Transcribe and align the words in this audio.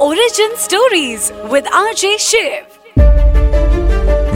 Origin 0.00 0.50
Stories 0.58 1.32
with 1.50 1.64
RJ 1.72 2.08
Shiv. 2.18 2.64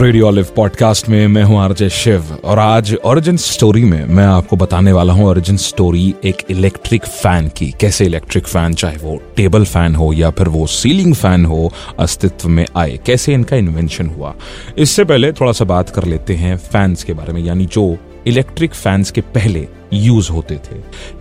Radio 0.01 0.27
Olive 0.27 0.47
podcast 0.55 1.09
में 1.09 1.27
मैं 1.27 1.43
हूँ 1.43 1.59
आरजे 1.59 1.89
शिव 1.89 2.33
और 2.43 2.59
आज 2.59 2.95
ओरिजिन 3.05 3.37
स्टोरी 3.37 3.83
में 3.83 4.05
मैं 4.05 4.25
आपको 4.25 4.55
बताने 4.55 4.91
वाला 4.91 5.13
हूँ 5.13 5.25
ओरिजिन 5.25 5.57
स्टोरी 5.57 6.15
एक 6.25 6.43
इलेक्ट्रिक 6.49 7.05
फ़ैन 7.05 7.47
की 7.47 7.73
कैसे 7.81 8.05
इलेक्ट्रिक 8.05 8.47
फ़ैन 8.47 8.73
चाहे 8.73 8.97
वो 8.97 9.21
टेबल 9.35 9.65
फ़ैन 9.65 9.95
हो 9.95 10.13
या 10.13 10.29
फिर 10.29 10.47
वो 10.47 10.67
सीलिंग 10.67 11.15
फ़ैन 11.15 11.45
हो, 11.45 11.71
अस्तित्व 11.99 12.49
में 12.49 12.65
आए, 12.75 12.99
कैसे 13.05 13.33
इनका 13.33 13.55
इन्वेंशन 13.55 14.07
हुआ 14.07 14.33
इससे 14.77 15.03
पहले 15.03 15.31
थोड़ा 15.31 15.51
सा 15.51 15.65
बात 15.65 15.89
कर 15.89 16.03
लेते 16.03 16.33
हैं 16.33 16.57
फैंस 16.57 17.03
के 17.03 17.13
बारे 17.13 17.33
में, 17.33 17.41
यानी 17.41 17.65
जो 17.65 17.97
इलेक्ट्रिक 18.27 18.73
फैंस 18.73 19.11
के 19.11 19.21
पहले 19.21 19.67
यूज़ 19.93 20.31
होते 20.31 20.55
थे। 20.65 20.75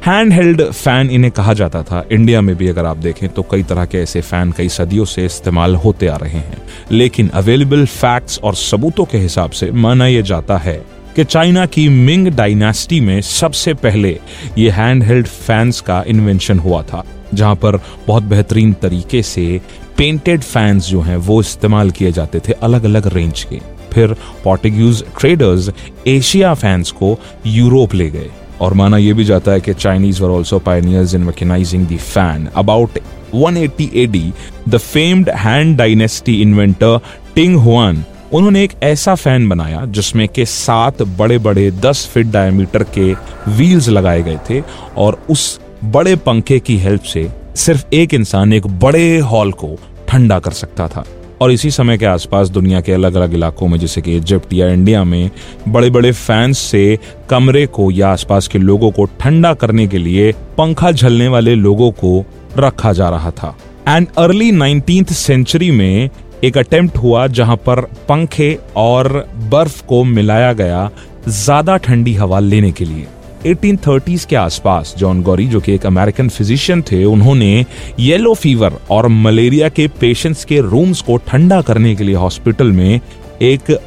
हैंड 0.07 0.33
हेल्ड 0.33 0.63
फ़ैन 0.63 1.11
इन्हें 1.11 1.31
कहा 1.33 1.55
जाता 1.55 1.83
था। 1.83 2.05
इंडिया 2.13 2.41
में 2.41 2.55
भी 2.57 2.69
अगर 2.69 2.85
आप 2.85 2.97
देखें 2.97 3.29
तो 3.29 3.43
कई 3.43 3.63
तरह 3.63 3.85
के 3.85 3.99
ऐसे 3.99 4.21
फ़ैन 4.21 4.53
कई 4.53 4.69
सदियों 4.69 5.05
से 5.05 5.25
इस्तेमाल 5.25 5.77
होते 5.77 6.07
आ 6.07 6.17
रहे 6.17 6.39
हैं। 6.39 6.63
लेकिन 6.93 7.29
अवेलेबल 7.29 7.87
फैक्ट्स 7.87 8.39
और 8.39 8.55
सबूतों 8.55 9.05
के 9.05 9.19
हिसाब 9.19 9.51
से 9.51 9.71
माना 9.71 10.07
यह 10.07 10.23
जाता 10.23 10.59
है 10.59 10.77
कि 11.17 11.25
चाइना 11.25 11.67
की 11.67 11.89
मिंग 11.89 12.29
डायनेस्टी 12.29 13.01
में 13.01 13.21
सबसे 13.21 13.75
पहले 13.75 14.19
ये 14.59 14.71
हैंड 14.71 15.03
हेल्ड 15.03 15.27
फैंस 15.27 15.81
का 15.81 16.03
इन्वेंशन 16.07 16.59
हुआ 16.59 16.83
था, 16.83 17.05
जहाँ 17.35 17.55
पर 17.55 17.77
बहुत 18.07 18.23
बेहतरीन 18.23 18.73
तरीके 18.73 19.23
से 19.23 19.61
पेंटेड 19.97 20.41
फैंस 20.41 20.89
जो 20.89 21.01
हैं 21.01 21.17
वो 21.17 21.41
इस्तेमाल 21.41 21.91
किए 21.91 22.13
जाते 22.13 22.41
थे 22.41 22.53
अलग 22.53 22.85
अलग 22.85 23.15
रेंज 23.15 23.43
के। 23.45 23.61
फिर 23.93 24.17
पोर्टुगीज 24.45 25.05
ट्रेडर्स 25.21 25.71
एशिया 26.07 26.55
फैंस 26.55 26.91
को 26.91 27.19
यूरोप 27.47 27.95
ले 27.95 28.11
गए। 28.11 28.31
और 28.61 28.75
माना 28.75 28.97
यह 28.97 29.15
भी 29.15 29.25
जाता 29.25 29.53
है 29.53 29.61
कि 29.61 29.75
Chinese 29.75 30.23
were 30.23 30.31
also 30.31 30.59
pioneers 30.59 31.15
in 31.15 31.21
mechanising 31.21 31.87
the 31.87 31.97
fan 31.97 32.49
about 32.57 32.99
180 33.35 33.89
AD 33.95 34.33
the 34.69 34.77
famed 34.77 35.29
Han 35.29 35.77
dynasty 35.77 36.43
inventor 36.43 37.01
Ting 37.35 37.57
Huan 37.57 38.05
उन्होंने 38.33 38.65
एक 38.65 38.73
ऐसा 38.83 39.15
फ़ैन 39.15 39.49
बनाया 39.49 39.85
जिसमें 39.85 40.29
के 40.29 40.45
सात 40.45 41.03
बड़े 41.03 41.39
बड़े 41.39 41.71
10 41.71 42.07
फीट 42.07 42.27
डायमीटर 42.27 42.83
के 42.83 43.13
व्हील्स 43.51 43.89
लगाए 43.89 44.23
गए 44.23 44.39
थे 44.51 44.63
और 44.97 45.23
उस 45.31 45.61
बड़े 45.85 46.17
पंखे 46.17 46.59
की 46.59 46.77
हेल्प 46.77 47.03
से 47.03 47.31
सिर्फ़ 47.57 47.85
एक 47.95 48.15
इंसान 48.15 48.53
एक 48.53 48.67
बड़े 48.67 49.19
हॉल 49.19 49.53
को 49.53 49.77
ठंडा 50.09 50.39
कर 50.39 50.51
सकता 50.51 50.89
था। 50.89 51.05
और 51.41 51.53
इसी 51.53 51.71
समय 51.71 51.99
के 51.99 52.07
आसपास 52.07 52.49
दुनिया 52.49 52.81
के 52.81 52.93
अलग 52.93 53.15
अलग 53.15 53.35
इलाकों 53.35 53.69
में, 53.69 53.79
जैसे 53.79 54.01
कि 54.01 54.17
इजिप्ट 54.17 54.53
या 54.53 54.69
इंडिया 54.69 55.05
में 55.05 55.31
बड़े 55.69 55.91
बड़े 55.91 56.11
फैंस 56.13 56.59
से 56.59 56.99
कमरे 57.31 57.67
को 57.67 57.91
या 57.91 58.09
आसपास 58.09 58.49
के 58.49 58.59
लोगों 58.59 58.91
को 58.91 59.05
ठंडा 59.21 59.53
करने 59.55 59.87
के 59.89 59.99
लिए 59.99 60.33
पंखा 60.59 60.91
झलने 60.93 61.29
वाले 61.29 61.55
लोगों 61.55 61.91
को 61.91 62.25
रखा 62.59 62.93
जा 62.93 63.09
रहा 63.09 63.31
था। 63.31 63.57
एंड 63.89 64.07
अर्ली 64.19 64.51
नाइनटीन 64.53 65.05
सेंचुरी 65.05 65.71
में 65.71 66.11
एक 66.45 66.59
अटेम्प्ट 66.59 66.97
हुआ 66.97 67.27
जहाँ 67.29 67.57
पर 67.57 67.81
पंखे 68.09 68.59
और 68.77 69.09
बर्फ़ 69.51 69.83
को 69.87 70.03
मिलाया 70.05 70.53
गया 70.53 70.91
ज़्यादा 71.29 71.77
ठंडी 71.77 72.15
हवा 72.15 72.39
लेने 72.39 72.71
के 72.73 72.85
लिए। 72.85 73.07
1830s 73.47 74.25
के 74.25 74.37
आसपास 74.37 74.95
जॉन 74.99 75.23
गौरी, 75.23 75.47
जो 75.47 75.61
कि 75.61 75.75
एक 75.75 75.87
अमेरिकन 75.87 76.29
फिजिशियन 76.29 76.83
थे, 76.83 77.05
उन्होंने 77.05 77.67
येलो 77.99 78.35
फीवर 78.35 78.73
और 78.91 79.09
मलेरिया 79.09 79.69
के 79.69 79.89
पेशेंट्स 80.01 80.45
के 80.45 80.61
रूम्स 80.61 81.03
को 81.03 81.17
ठंडा 81.17 81.61
करने 81.61 81.95
के 81.97 82.05
लिए 82.05 82.15
हॉस्पिटल 82.15 82.67
में 82.67 83.01
एक 83.43 83.79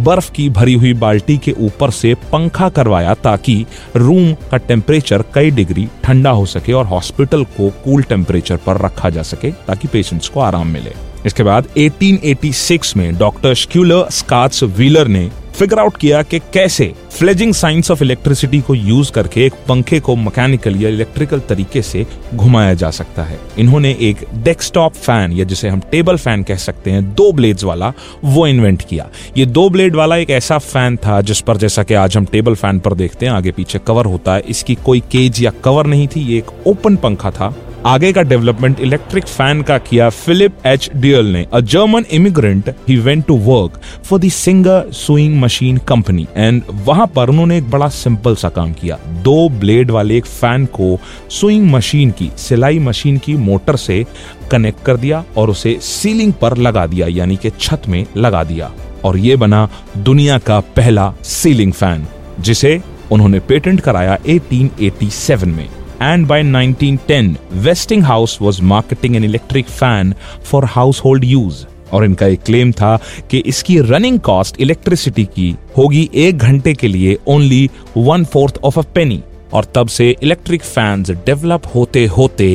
बर्फ़ 0.00 0.32
की 0.32 0.48
भरी 0.50 0.74
हुई 0.74 0.92
बाल्टी 0.94 1.38
के 1.38 1.52
ऊपर 1.52 1.90
से 1.90 2.14
पंखा 2.14 2.68
करवाया 2.68 3.14
ताकि 3.14 3.66
रूम 3.96 4.32
का 4.32 4.56
टेम्परेचर 4.56 5.24
कई 5.34 5.50
डिग्री 5.50 5.88
ठंडा 6.04 6.30
हो 6.30 6.46
सके 6.46 6.72
और 6.72 6.86
हॉस्पिटल 6.86 7.44
को 7.44 7.68
कूल 7.84 8.02
टेम्परेचर 8.02 8.56
पर 8.56 8.80
रखा 8.80 9.10
जा 9.10 9.22
सके 9.22 9.50
ताकि 9.50 9.88
पेशेंट्स 9.88 10.28
को 10.28 10.40
आराम 10.40 10.66
मिले। 10.66 10.92
इसके 11.26 11.42
बाद 11.42 11.66
1886 11.78 12.96
में 12.96 13.18
डॉक्टर 13.18 13.54
स्क्यूलर 13.54 14.06
स्काट्स 14.10 14.62
व्हीलर 14.62 15.08
ने 15.08 15.30
फिगर 15.54 15.78
आउट 15.78 15.96
किया 15.96 16.22
कि 16.22 16.38
कैसे 16.52 16.92
फ्लेजिंग 17.10 17.52
साइंस 17.54 17.90
ऑफ़ 17.90 18.02
इलेक्ट्रिसिटी 18.04 18.60
को 18.60 18.74
यूज़ 18.74 19.12
करके 19.12 19.44
एक 19.46 19.54
पंखे 19.68 19.98
को 20.00 20.16
मैकेनिकल 20.16 20.76
या 20.76 20.88
इलेक्ट्रिकल 20.88 21.40
तरीके 21.40 21.82
से 21.82 22.06
घुमाया 22.34 22.74
जा 22.74 22.90
सकता 22.90 23.22
है। 23.22 23.38
इन्होंने 23.58 23.90
एक 24.00 24.24
डेस्कटॉप 24.34 24.94
फ़ैन 24.94 25.32
या 25.32 25.44
जिसे 25.44 25.68
हम 25.68 25.80
टेबल 25.90 26.16
फ़ैन 26.16 26.42
कह 26.42 26.56
सकते 26.56 26.90
हैं, 26.90 27.14
दो 27.14 27.32
ब्लेड्स 27.32 27.64
वाला 27.64 27.92
वो 28.24 28.46
इन्वेंट 28.46 28.82
किया। 28.82 29.08
ये 29.36 29.46
दो 29.46 29.68
ब्लेड 29.70 29.96
वाला 29.96 30.16
एक 30.16 30.30
ऐसा 30.30 30.58
फ़ैन 30.58 30.96
था 30.96 31.20
जिस 31.20 31.40
पर 31.40 31.56
जैसा 31.56 31.82
कि 31.82 31.94
आज 31.94 32.16
हम 32.16 32.24
टेबल 32.24 32.54
फ़ैन 32.54 32.78
पर 32.78 32.94
देखते 32.94 33.26
हैं, 33.26 33.32
आगे 33.32 33.50
पीछे 33.50 33.78
कवर 33.78 34.06
होता 34.06 34.34
है। 34.34 34.42
इसकी 34.48 34.74
कोई 34.74 35.00
केज 35.12 35.42
या 35.42 35.50
कवर 35.64 35.86
नहीं 35.86 36.08
थी, 36.08 36.20
ये 36.20 36.38
एक 36.38 36.66
ओपन 36.66 36.96
पंखा 36.96 37.30
था। 37.30 37.54
आगे 37.86 38.12
का 38.12 38.22
डेवलपमेंट 38.22 38.80
इलेक्ट्रिक 38.80 39.24
फ़ैन 39.24 39.62
का 39.62 39.76
किया 39.78 40.08
फिलिप 40.08 40.66
एच 40.66 40.88
डियल 40.96 41.26
ने। 41.26 41.46
A 41.52 41.60
German 41.60 42.04
immigrant 42.12 42.68
he 42.88 42.96
went 42.96 43.24
to 43.26 43.36
work 43.36 43.80
for 44.04 44.20
the 44.20 44.28
Singer 44.28 44.90
sewing 44.92 45.40
machine 45.40 45.78
company 45.78 46.26
and 46.36 46.62
वहाँ 46.84 47.06
पर 47.06 47.30
उन्होंने 47.30 47.58
एक 47.58 47.70
बड़ा 47.70 47.88
सिंपल 47.88 48.34
सा 48.34 48.48
काम 48.48 48.72
किया। 48.72 48.98
दो 49.22 49.48
ब्लेड 49.48 49.90
वाले 49.90 50.16
एक 50.16 50.26
फ़ैन 50.26 50.66
को 50.66 50.98
सुइंग 51.30 51.70
मशीन 51.70 52.10
की, 52.10 52.30
सिलाई 52.36 52.78
मशीन 52.78 53.18
की 53.18 53.34
मोटर 53.34 53.76
से 53.76 54.04
कनेक्ट 54.50 54.84
कर 54.84 54.96
दिया 54.96 55.24
और 55.36 55.50
उसे 55.50 55.78
सीलिंग 55.80 56.32
पर 56.32 56.56
लगा 56.56 56.86
दिया, 56.86 57.06
यानी 57.06 57.36
कि 57.36 57.50
छत 57.60 57.88
में 57.88 58.04
लगा 58.16 58.44
दिया। 58.44 58.72
और 59.04 59.16
ये 59.16 59.36
बना 59.36 59.68
दुनिया 59.96 60.38
का 60.38 60.60
पहला 60.60 61.12
सीलिंग 61.24 61.72
फ़ैन 61.72 62.06
जिसे 62.40 62.80
उन्होंने 63.12 63.40
पेटेंट 63.40 63.80
कराया 63.80 64.18
1887 64.26 65.46
में। 65.46 65.68
And 66.02 66.28
by 66.28 66.38
1910 66.42 67.34
Westinghouse 67.66 68.34
was 68.46 68.60
marketing 68.70 69.16
an 69.18 69.24
electric 69.24 69.68
fan 69.80 70.14
for 70.50 70.62
household 70.76 71.30
use. 71.32 71.66
और 71.92 72.04
इनका 72.04 72.26
एक 72.26 72.42
क्लेम 72.42 72.70
था 72.72 72.96
कि 73.30 73.38
इसकी 73.46 73.78
रनिंग 73.80 74.18
कॉस्ट 74.26 74.60
इलेक्ट्रिसिटी 74.60 75.24
की 75.34 75.48
होगी 75.76 76.08
एक 76.14 76.38
घंटे 76.38 76.72
के 76.74 76.88
लिए 76.88 77.16
only 77.28 77.68
one 77.96 78.24
fourth 78.24 78.58
of 78.64 78.78
a 78.78 78.82
penny 78.94 79.22
और 79.54 79.64
तब 79.74 79.88
से 79.88 80.08
इलेक्ट्रिक 80.22 80.62
फैंस 80.62 81.10
डेवलप 81.26 81.66
होते 81.74 82.04
होते 82.16 82.48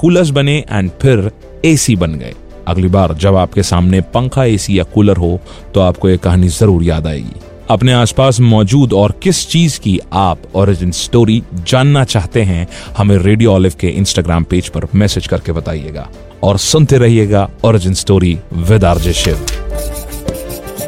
कूलर्स 0.00 0.30
बने 0.30 0.58
एंड 0.70 0.90
फिर 1.02 1.30
एसी 1.64 1.96
बन 1.96 2.14
गए। 2.14 2.34
अगली 2.68 2.88
बार 2.88 3.14
जब 3.14 3.36
आपके 3.36 3.62
सामने 3.62 4.00
पंखा 4.14 4.44
एसी 4.44 4.78
या 4.78 4.84
कूलर 4.94 5.16
हो 5.16 5.38
तो 5.74 5.80
आपको 5.80 6.08
ये 6.08 6.16
कहानी 6.18 6.48
ज़रूर 6.48 6.82
याद 6.84 7.06
आएगी। 7.06 7.40
अपने 7.72 7.92
आसपास 7.92 8.40
मौजूद 8.40 8.92
और 8.92 9.14
किस 9.22 9.46
चीज़ 9.50 9.78
की 9.80 9.98
आप 10.12 10.42
ओरिजिन 10.54 10.90
स्टोरी 10.90 11.42
जानना 11.66 12.04
चाहते 12.04 12.42
हैं, 12.42 12.66
हमें 12.96 13.16
रेडियो 13.18 13.52
ऑलिव 13.52 13.72
के 13.80 13.88
इंस्टाग्राम 13.88 14.44
पेज 14.50 14.68
पर 14.68 14.86
मैसेज 14.94 15.26
करके 15.26 15.52
बताइएगा 15.52 16.08
और 16.42 16.58
सुनते 16.58 16.98
रहिएगा 16.98 17.48
origin 17.64 17.94
story 17.94 18.38
with 18.70 18.84
RJ 18.84 19.12
Shiv 19.12 19.46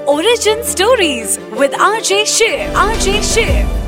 origin 0.09 0.63
stories 0.71 1.39
with 1.61 1.75
RJ 1.81 2.25
Shiv 2.27 2.77
RJ 2.79 3.21
Shiv. 3.25 3.84